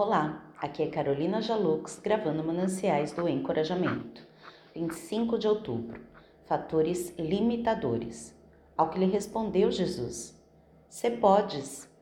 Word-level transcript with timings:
Olá, 0.00 0.54
aqui 0.58 0.84
é 0.84 0.86
Carolina 0.86 1.42
Jalux 1.42 1.98
gravando 1.98 2.44
Mananciais 2.44 3.10
do 3.10 3.28
Encorajamento. 3.28 4.24
25 4.72 5.36
de 5.36 5.48
outubro. 5.48 6.00
Fatores 6.46 7.12
limitadores. 7.18 8.32
Ao 8.76 8.90
que 8.90 8.98
lhe 9.00 9.06
respondeu 9.06 9.72
Jesus: 9.72 10.40
Se 10.88 11.10
podes, 11.10 11.92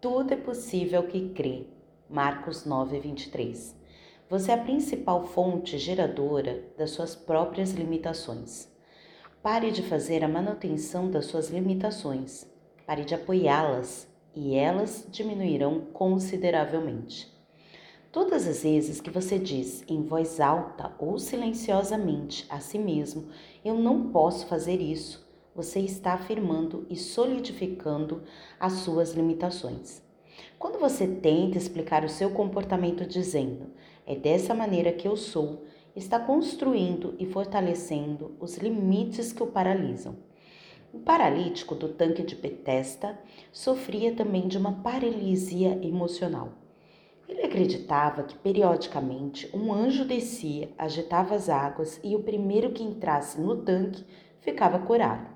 tudo 0.00 0.32
é 0.32 0.36
possível 0.36 1.02
que 1.08 1.30
crê. 1.30 1.66
Marcos 2.08 2.64
9, 2.64 3.00
23. 3.00 3.76
Você 4.28 4.52
é 4.52 4.54
a 4.54 4.62
principal 4.62 5.26
fonte 5.26 5.76
geradora 5.76 6.62
das 6.78 6.92
suas 6.92 7.16
próprias 7.16 7.72
limitações. 7.72 8.72
Pare 9.42 9.72
de 9.72 9.82
fazer 9.82 10.22
a 10.22 10.28
manutenção 10.28 11.10
das 11.10 11.26
suas 11.26 11.50
limitações. 11.50 12.48
Pare 12.86 13.04
de 13.04 13.16
apoiá-las 13.16 14.08
e 14.36 14.54
elas 14.54 15.04
diminuirão 15.10 15.80
consideravelmente. 15.92 17.39
Todas 18.12 18.48
as 18.48 18.64
vezes 18.64 19.00
que 19.00 19.08
você 19.08 19.38
diz 19.38 19.84
em 19.86 20.02
voz 20.02 20.40
alta 20.40 20.92
ou 20.98 21.16
silenciosamente 21.16 22.44
a 22.48 22.58
si 22.58 22.76
mesmo, 22.76 23.28
eu 23.64 23.76
não 23.76 24.10
posso 24.10 24.48
fazer 24.48 24.80
isso, 24.80 25.24
você 25.54 25.78
está 25.78 26.14
afirmando 26.14 26.84
e 26.90 26.96
solidificando 26.96 28.24
as 28.58 28.72
suas 28.72 29.12
limitações. 29.12 30.02
Quando 30.58 30.80
você 30.80 31.06
tenta 31.06 31.56
explicar 31.56 32.04
o 32.04 32.08
seu 32.08 32.30
comportamento 32.30 33.06
dizendo, 33.06 33.68
é 34.04 34.16
dessa 34.16 34.54
maneira 34.54 34.92
que 34.92 35.06
eu 35.06 35.16
sou, 35.16 35.62
está 35.94 36.18
construindo 36.18 37.14
e 37.16 37.26
fortalecendo 37.26 38.32
os 38.40 38.56
limites 38.56 39.32
que 39.32 39.42
o 39.44 39.46
paralisam. 39.46 40.16
O 40.92 40.98
paralítico 40.98 41.76
do 41.76 41.88
tanque 41.88 42.24
de 42.24 42.34
Bethesda 42.34 43.16
sofria 43.52 44.12
também 44.12 44.48
de 44.48 44.58
uma 44.58 44.82
paralisia 44.82 45.78
emocional. 45.80 46.54
Ele 47.40 47.46
acreditava 47.46 48.22
que 48.22 48.36
periodicamente 48.36 49.48
um 49.56 49.72
anjo 49.72 50.04
descia, 50.04 50.68
agitava 50.76 51.34
as 51.34 51.48
águas 51.48 51.98
e 52.04 52.14
o 52.14 52.22
primeiro 52.22 52.70
que 52.72 52.82
entrasse 52.82 53.40
no 53.40 53.56
tanque 53.56 54.04
ficava 54.40 54.78
curado. 54.78 55.26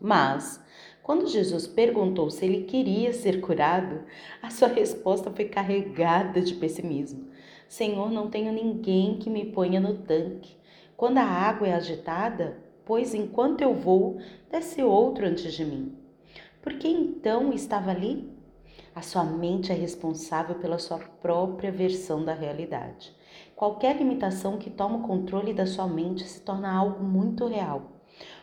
Mas, 0.00 0.60
quando 1.00 1.28
Jesus 1.28 1.68
perguntou 1.68 2.28
se 2.28 2.44
ele 2.44 2.64
queria 2.64 3.12
ser 3.12 3.40
curado, 3.40 4.02
a 4.42 4.50
sua 4.50 4.66
resposta 4.66 5.30
foi 5.30 5.44
carregada 5.44 6.40
de 6.40 6.54
pessimismo. 6.54 7.28
Senhor, 7.68 8.10
não 8.10 8.28
tenho 8.28 8.52
ninguém 8.52 9.16
que 9.16 9.30
me 9.30 9.44
ponha 9.44 9.78
no 9.78 9.98
tanque. 9.98 10.56
Quando 10.96 11.18
a 11.18 11.24
água 11.24 11.68
é 11.68 11.74
agitada, 11.74 12.58
pois 12.84 13.14
enquanto 13.14 13.62
eu 13.62 13.74
vou, 13.74 14.18
desce 14.50 14.82
outro 14.82 15.24
antes 15.24 15.54
de 15.54 15.64
mim. 15.64 15.96
Por 16.60 16.72
que 16.72 16.88
então 16.88 17.52
estava 17.52 17.92
ali? 17.92 18.28
A 18.94 19.00
sua 19.00 19.24
mente 19.24 19.72
é 19.72 19.74
responsável 19.74 20.56
pela 20.56 20.78
sua 20.78 20.98
própria 20.98 21.72
versão 21.72 22.24
da 22.24 22.34
realidade. 22.34 23.14
Qualquer 23.56 23.96
limitação 23.96 24.58
que 24.58 24.70
toma 24.70 24.98
o 24.98 25.02
controle 25.02 25.54
da 25.54 25.66
sua 25.66 25.86
mente 25.86 26.24
se 26.24 26.40
torna 26.40 26.70
algo 26.70 27.02
muito 27.02 27.46
real. 27.46 27.92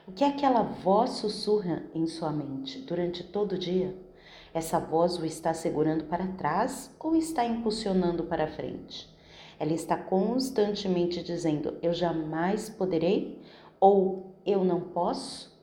O 0.08 0.12
que 0.12 0.24
aquela 0.24 0.64
voz 0.64 1.12
sussurra 1.12 1.84
em 1.94 2.08
sua 2.08 2.32
mente 2.32 2.80
durante 2.80 3.24
todo 3.24 3.54
o 3.54 3.60
dia? 3.60 3.96
Essa 4.54 4.80
voz 4.80 5.20
o 5.20 5.26
está 5.26 5.54
segurando 5.54 6.06
para 6.06 6.26
trás 6.30 6.96
ou 7.00 7.16
está 7.16 7.46
impulsionando 7.46 8.24
para 8.24 8.48
frente? 8.48 9.08
Ela 9.60 9.74
está 9.74 9.96
constantemente 9.96 11.22
dizendo: 11.22 11.78
Eu 11.82 11.94
jamais 11.94 12.70
poderei 12.70 13.40
ou 13.80 14.36
Eu 14.46 14.64
não 14.64 14.82
posso? 14.82 15.59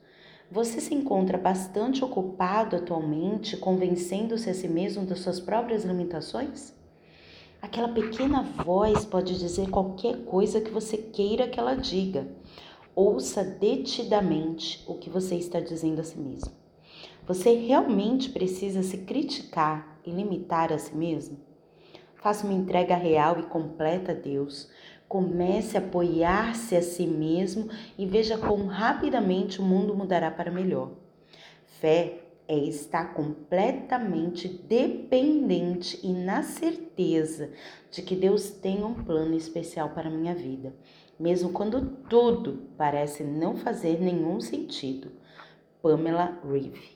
Você 0.50 0.80
se 0.80 0.94
encontra 0.94 1.36
bastante 1.36 2.05
ocupado 2.05 2.77
atualmente 2.77 3.56
convencendo-se 3.56 4.48
a 4.48 4.55
si 4.55 4.69
mesmo 4.69 5.05
das 5.05 5.19
suas 5.19 5.41
próprias 5.41 5.84
limitações? 5.84 6.72
Aquela 7.61 7.89
pequena 7.89 8.42
voz 8.42 9.05
pode 9.05 9.36
dizer 9.36 9.69
qualquer 9.70 10.24
coisa 10.24 10.61
que 10.61 10.70
você 10.70 10.98
queira 10.98 11.48
que 11.48 11.58
ela 11.58 11.74
diga. 11.74 12.28
Ouça 12.94 13.42
detidamente 13.42 14.85
o 14.86 14.95
que 14.95 15.11
você 15.11 15.35
está 15.35 15.58
dizendo 15.58 16.01
a 16.01 16.05
si 16.05 16.17
mesmo. 16.17 16.52
Você 17.27 17.52
realmente 17.55 18.30
precisa 18.30 18.85
se 18.85 18.98
criticar 18.98 19.98
e 20.06 20.12
limitar 20.12 20.73
a 20.73 20.79
si 20.79 20.95
mesmo? 20.95 21.39
Faça 22.14 22.46
uma 22.46 22.55
entrega 22.55 22.95
real 22.95 23.40
e 23.40 23.42
completa 23.42 24.12
a 24.12 24.14
Deus, 24.14 24.68
Comece 25.17 25.79
a 25.79 25.81
apoiar-se 25.81 26.77
a 26.77 26.83
si 26.83 27.07
mesmo 27.07 27.71
e 27.97 28.05
veja 28.05 28.37
como 28.37 28.67
rapidamente 28.67 29.63
o 29.63 29.65
mundo 29.65 29.97
mudará 29.97 30.31
para 30.31 30.51
melhor. 30.51 30.91
Fé 31.81 32.21
é 32.47 32.59
estar 32.59 33.15
completamente 33.15 34.47
dependente 34.47 35.99
e 36.03 36.13
na 36.13 36.43
certeza 36.43 37.51
de 37.91 38.03
que 38.03 38.15
Deus 38.15 38.51
tem 38.51 38.85
um 38.85 38.93
plano 38.93 39.35
especial 39.35 39.89
para 39.89 40.09
a 40.09 40.13
minha 40.13 40.35
vida, 40.35 40.75
mesmo 41.19 41.51
quando 41.51 41.97
tudo 42.11 42.69
parece 42.77 43.25
não 43.25 43.57
fazer 43.57 43.98
nenhum 43.98 44.39
sentido. 44.39 45.13
Pamela 45.81 46.39
Reeve 46.47 46.95